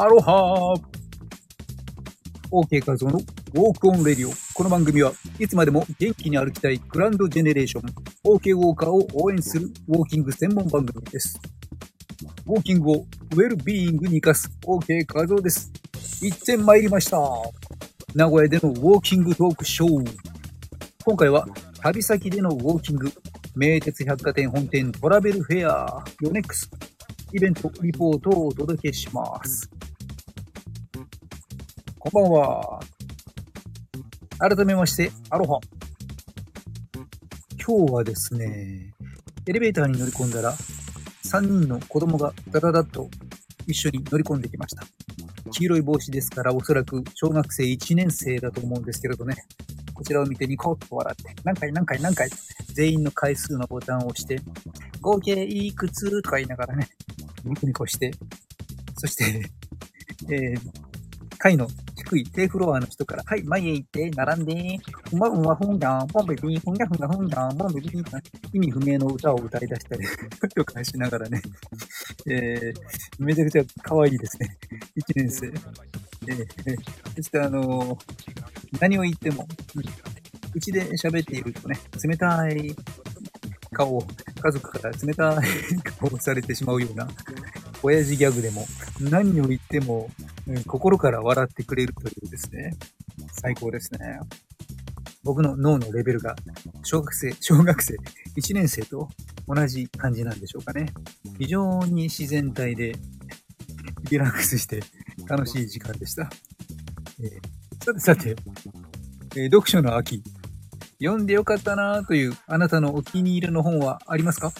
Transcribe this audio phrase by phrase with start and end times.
[0.00, 0.80] アロハー
[2.52, 4.32] !OK 画像のウォークオンレディオ。
[4.54, 7.82] この番組はいつまでも元気に歩きたいグランドジェネレーション
[8.24, 11.40] OK ウォーカーを応援するウォーキング専門番組です。
[12.46, 15.72] ウォーキングをウェルビーイングに活かす OK 画像です。
[16.22, 17.18] 行ってまいりました。
[18.14, 20.14] 名古屋でのウォーキングトークショー。
[21.04, 21.44] 今回は
[21.80, 23.10] 旅先でのウォーキング、
[23.56, 26.70] 名鉄百貨店本店トラベルフェア YONEX
[27.32, 29.68] イベントリポートをお届けします。
[32.00, 32.80] こんばんは。
[34.38, 35.58] 改めまして、アロハ。
[37.60, 38.94] 今日はですね、
[39.48, 40.52] エレベーターに乗り込んだら、
[41.24, 43.08] 3人の子供がダダダッと
[43.66, 44.84] 一緒に乗り込んできました。
[45.50, 49.34] 黄色い帽子ですから、おそらく小学生1年生だと思うんですけれどね。
[49.92, 52.30] こちらを見てニコッと笑って、何回何回何回、
[52.74, 54.40] 全員の回数のボタンを押して、
[55.00, 56.88] 合計いくつとか言いながらね、
[57.44, 58.12] ニコニコして、
[58.96, 59.50] そして、
[60.30, 60.60] えー、
[61.38, 61.66] 階の
[62.08, 64.78] 低い低フロアの人から、はい、前へ行って、並んで、
[65.10, 68.20] ふんわふんわふんやん、ポンベビー、ふんやふんやふんやん、ポンベビー、
[68.52, 70.06] 意味不明の歌を歌い出したり。
[70.54, 71.42] とかしながらね、
[72.30, 74.56] えー、めちゃくちゃ可愛いですね。
[74.96, 75.46] 1年生。
[75.46, 76.76] えー
[77.16, 77.98] そしてあのー
[78.80, 79.82] 何を言っても、うん
[80.54, 82.74] うちで喋っているとね、冷たい
[83.72, 84.02] 顔を、
[84.40, 85.36] 家族から冷たい
[85.98, 87.06] 顔をされてしまうような、
[87.82, 88.66] 親父ギャグでも、
[89.00, 90.10] 何を言っても、
[90.66, 92.76] 心から笑ってくれるというですね、
[93.32, 94.20] 最高ですね。
[95.22, 96.36] 僕の脳のレベルが、
[96.84, 97.96] 小学生、小学生
[98.36, 99.08] 1年生と
[99.46, 100.86] 同じ感じなんでしょうかね。
[101.38, 102.94] 非常に自然体で、
[104.10, 104.82] リラックスして
[105.26, 106.30] 楽しい時間でした。
[107.20, 108.36] えーさてさて、
[109.36, 110.22] えー読書の秋、
[111.02, 114.52] 読んでよかったなというあなたのお気に入りの本はありますか？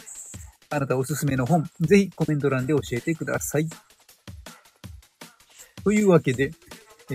[0.70, 3.69] あなたおすすめの本、ぜひコメント欄で教えてください。
[5.84, 6.53] というわけで、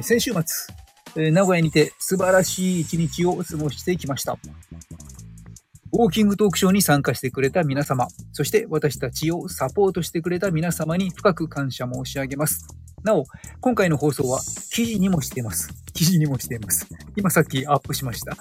[0.02, 4.38] 先週末、名古屋にて素晴らしい一日を過ごしてきました。
[5.91, 12.68] ウォーキングトークショーに参加してくれた皆様、そして私たちをサポートしてくれた皆様に深く感謝申し上げます。
[13.03, 13.25] なお、
[13.62, 14.40] 今回の放送は
[14.72, 15.69] 記事にもしています。
[15.94, 16.88] 記事にもしています。
[17.16, 18.35] 今さっきアップしました。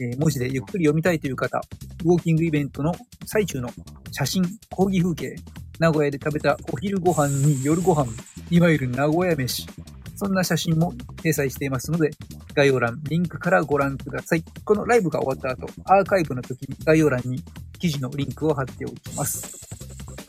[0.00, 1.60] えー文字でゆっくり読みたいという方、
[2.06, 2.94] ウォーキングイベントの
[3.26, 3.68] 最中の
[4.10, 5.36] 写真、講義風景、
[5.80, 8.12] 名古屋で食べたお昼ご飯に夜ご飯、
[8.50, 9.66] いわゆる名古屋飯、
[10.14, 10.92] そんな写真も
[11.24, 12.10] 掲載していますので、
[12.54, 14.44] 概要欄、リンクからご覧ください。
[14.62, 17.42] このライブが終わった後、アーカイブの時に概要欄に
[17.78, 19.58] 記事のリンクを貼っておきます。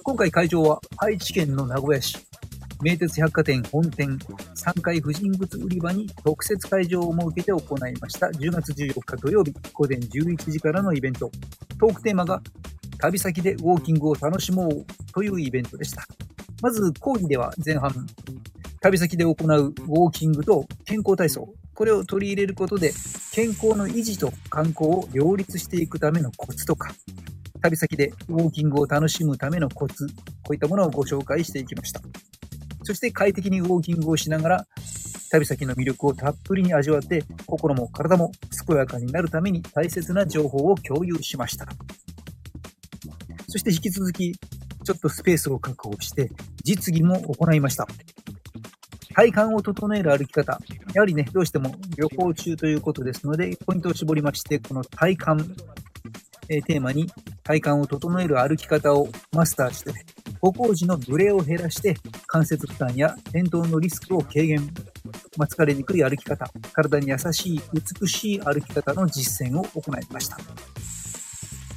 [0.02, 2.18] 今回会場は愛知県の名古屋市、
[2.82, 4.18] 名鉄百貨店本店
[4.56, 11.30] 3階婦人物売り場に特設会場を設けて行いました10月14日土曜日午前11時からのイベント。
[11.78, 12.42] トークテーマが
[13.02, 16.06] 旅先でウォーキングを楽しもうというイベントでした。
[16.62, 17.92] まず講義では前半、
[18.80, 22.94] 旅先で行うウォーキングと健康体操、これを取り入れることで
[23.34, 26.94] 健康の維持と観光を両立していくためのコツとか、
[27.62, 30.08] 旅先でウォーキングを楽しむためのコツ、
[30.44, 32.02] こういったものをご紹介していきました。
[32.84, 34.68] そして快適にウォーキングをしながら、
[35.32, 38.32] 旅先の魅力をたっぷりに味わって、心も体も
[38.68, 41.68] 健やかになるために大切な情報を共有しました。
[43.52, 46.32] そして引き続き、ちょっとスペースを確保して、
[46.64, 47.86] 実技も行いました。
[49.14, 50.58] 体幹を整える歩き方。
[50.94, 55.54] やはりね、どうしても旅行中ということですので、ポイントを絞りまして、この体幹、
[56.48, 57.12] えーテーマに
[57.44, 59.92] 体幹を整える歩き方をマスターして、
[60.40, 61.98] 歩行時のブレを減らして、
[62.28, 64.74] 関節負担や転倒のリスクを軽減。
[65.36, 67.62] まあ、疲れにくい歩き方、体に優しい、
[68.00, 70.38] 美しい歩き方の実践を行いました。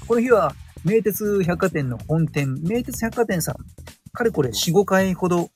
[0.07, 3.57] この日は、名鉄百貨店の本店、名鉄百貨店さん、
[4.13, 5.51] かれこれ4、5回ほど、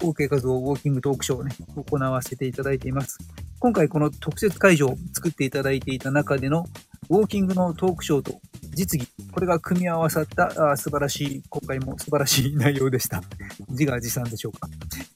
[0.00, 3.18] OK 画像ウォーキングトークショーをね、行わせていただいています。
[3.58, 6.64] 今回この特設会場を作っていただいていた中での、
[7.10, 8.40] ウォーキングのトークショーと
[8.74, 13.22] 実技、これが組み合わさったあ素晴らしい、今回も素晴らしい内容でした。
[13.68, 14.68] 自画自賛でしょうか。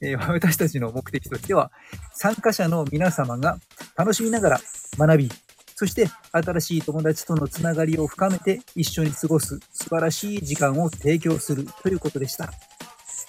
[0.02, 1.72] えー私たちの目的としては、
[2.12, 3.58] 参加者の皆様が
[3.96, 4.60] 楽しみながら
[4.98, 5.30] 学び、
[5.78, 12.50] そして新しい友達とのつながりを深めて一緒に過ごす素晴らしい時間を提供するということでした。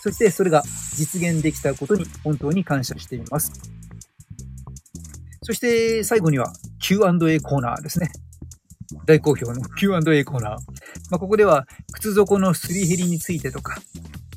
[0.02, 0.64] そしてそれが
[0.96, 3.52] 実現できたことに本当に感謝しています。
[5.44, 8.10] そして最後には Q&A コーナーですね。
[9.06, 10.58] 大好評の Q&A コーナー。
[11.10, 13.76] まあ、ここでは靴底のすり減りについてとか、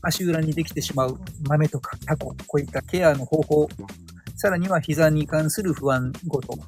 [0.02, 3.68] 足裏にできてしまう豆とかタコ、こういったケアの方法、
[4.34, 6.58] さらには膝に関する不安ごと、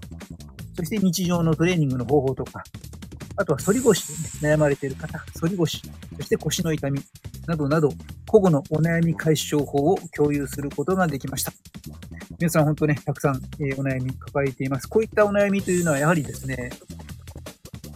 [0.76, 2.62] そして日常のトレーニングの方法とか、
[3.36, 4.06] あとは反り腰
[4.40, 5.82] で、ね、悩まれている方、反り腰、
[6.16, 7.00] そして腰の痛み
[7.46, 7.90] などなど、
[8.26, 11.52] 個々のお悩み解消法を共有することができました。
[12.38, 14.86] 皆さん本当ね、たくさん、えお悩み抱えています。
[14.88, 16.70] こういったお悩みというのはやはりですね、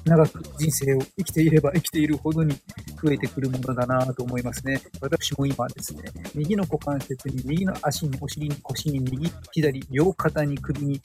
[0.05, 2.55] 長く人生を生きていれば生きているほどに
[3.03, 4.81] 増えてくるものだなと思いますね。
[5.01, 6.03] 私も今ですね、
[6.35, 11.01] 右の股関節に、右の足に、お尻に、腰に、右、左、両肩に、首に、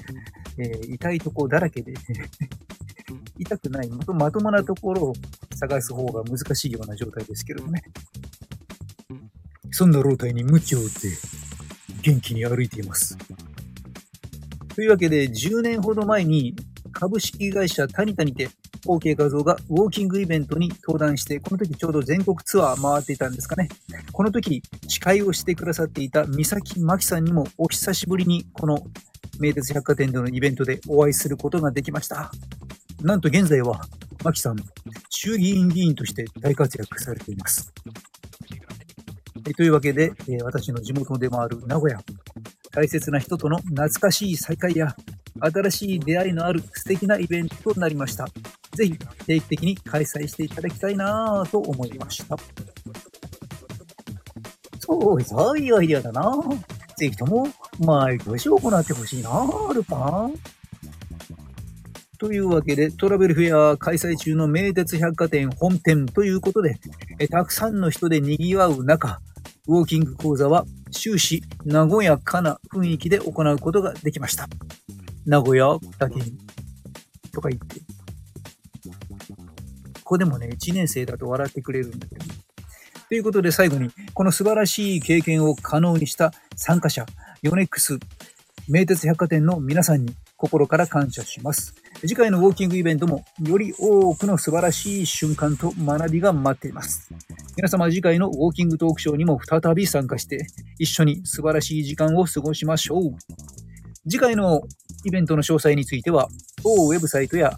[0.57, 1.93] えー、痛いとこだらけで、
[3.37, 5.13] 痛くない、まともなところを
[5.55, 7.83] 探す方が難しいような状態ですけれどね。
[9.71, 10.91] そんな老体に鞭を打って、
[12.01, 13.17] 元気に歩いています。
[14.75, 16.55] というわけで、10年ほど前に
[16.91, 18.49] 株式会社タニタにて
[18.85, 23.69] OK 画像がウォーキングイベントに登壇して、この時ちょうど全国ツアー回っていたんですかね。
[24.11, 28.83] この時、司会をしてくださっていた三崎真紀さんにもお久しぶりにこの
[29.39, 32.31] 名鉄百貨店でのイベントでお会いすることができました。
[33.01, 33.81] なんと現在は、
[34.23, 34.55] 真紀さん、
[35.09, 37.73] 衆議院議員として大活躍されています。
[39.47, 41.99] えというわけで、え私の地元でもある名古屋、
[42.71, 44.95] 大切な人との懐かしい再会や、
[45.39, 48.27] 新しい出会いのある素敵なイベントとなりました。
[48.75, 52.37] ぜひ定期的に開催していただきたいなぁと思いました。
[54.79, 56.31] そう、そういうアイデアだな
[56.97, 57.47] ぜひとも
[57.85, 59.31] 毎年行ってほしいな
[59.73, 60.33] ルパン。
[62.19, 66.79] というわけで、トラベルフェア開催中の名鉄百貨店本店ということで、
[67.17, 69.19] えたくさんの人で賑わう中、
[69.67, 74.47] ウォーキング講座は終始和やかな雰囲気で行うことができました。
[75.25, 76.37] 名古屋だけに。
[77.31, 77.79] とか言って。
[80.03, 82.25] ここでもね、1年生だと笑ってくれるんだけど。
[83.09, 87.05] ということで最後に、この素晴らしい経験を可能にした参加者、
[87.41, 87.97] ヨネックス、
[88.69, 91.73] 名鉄百貨店の皆さんに心から感謝します。
[92.01, 97.09] 次回のウォーキングイベントもより多くの素晴らしい瞬間と学びが待っています。
[97.57, 100.45] 皆様次回のウォーキングトークショーにも再び参加して
[100.77, 103.17] 一緒に素晴らしい時間を過ごしましょう。
[104.07, 104.61] 次回の
[105.03, 106.27] イベントの詳細については
[106.61, 107.57] 当ウェブサイトや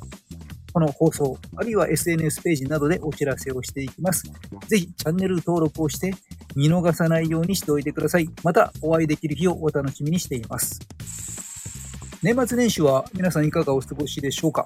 [0.72, 4.24] この放送、あるいは SNS ページなどでお知らせをしていきます。
[4.68, 6.14] ぜひチャンネル登録をして
[6.56, 8.30] 見逃さないようにしておいてください。
[8.44, 10.80] またお会いできる日をお楽しみにしています。
[12.22, 14.64] 年末年始は皆さんいかがお過ごしでしょうか？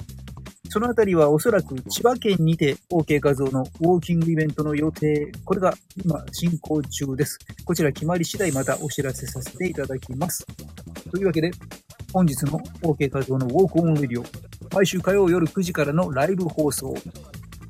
[0.69, 5.73] そのあたりはおそらく千葉県にて OK 画像のウォーキングイベントの予定、これが
[6.03, 7.39] 今進行中です。
[7.63, 10.45] こちら決まり次第またお知らせさせていただきます。
[11.09, 11.51] というわけで、
[12.11, 14.25] 本日の OK 画像のウォークオンレディオ、
[14.75, 16.93] 毎週火曜夜9時からのライブ放送。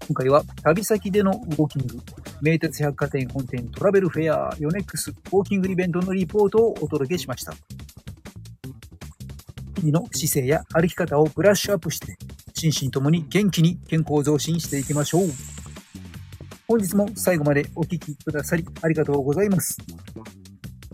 [0.07, 1.99] 今回は旅先でのウォーキング、
[2.41, 7.53] 名鉄百貨店本店トラベルフェアヨネックスウォーキングイベントのリポートをお届けしました。
[9.81, 12.17] 日々の姿勢や歩き方をブラッシュアップして、
[12.53, 15.27] 心身ともに元気に健康増進していきましょう。
[16.69, 19.77] 本日も最後までお聴きくださりありがとうございます。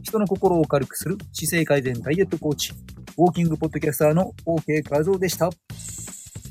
[0.01, 2.74] 人の心を軽くする姿勢改善ダイエットコーチ、
[3.16, 5.51] ウォーキングポッドキャスターの OK 画像でした。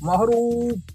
[0.01, 0.92] マハロー